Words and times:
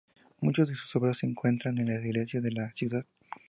Muchas 0.39 0.67
de 0.67 0.73
sus 0.73 0.95
obras 0.95 1.19
se 1.19 1.27
encuentran 1.27 1.77
en 1.77 1.93
las 1.93 2.03
iglesias 2.03 2.41
de 2.41 2.49
la 2.49 2.71
ciudad. 2.71 3.05